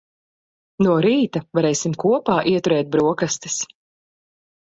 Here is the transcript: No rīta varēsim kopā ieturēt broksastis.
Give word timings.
No 0.85 0.95
rīta 1.05 1.41
varēsim 1.59 1.93
kopā 2.05 2.39
ieturēt 2.53 2.91
broksastis. 2.97 3.61